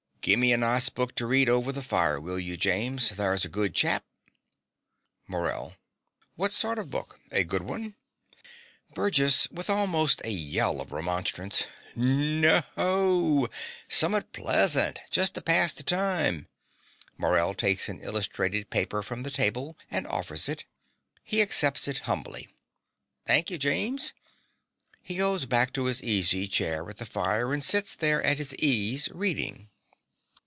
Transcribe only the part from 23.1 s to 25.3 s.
Thank yer, James. (He